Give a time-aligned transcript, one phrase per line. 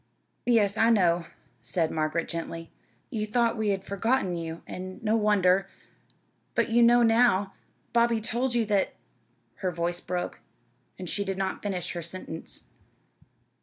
[0.47, 1.25] "Yes, I know,"
[1.61, 2.71] said Margaret, gently.
[3.11, 5.67] "You thought we had forgotten you, and no wonder.
[6.55, 7.53] But you know now?
[7.93, 8.95] Bobby told you that"
[9.61, 10.39] her voice broke,
[10.97, 12.69] and she did not finish her sentence.